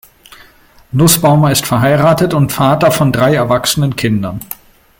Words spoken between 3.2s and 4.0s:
erwachsenen